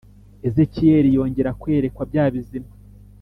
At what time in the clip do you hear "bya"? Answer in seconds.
2.11-2.25